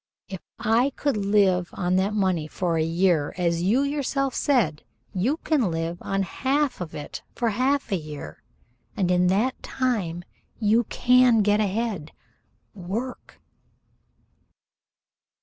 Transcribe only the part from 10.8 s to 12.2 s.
can get ahead.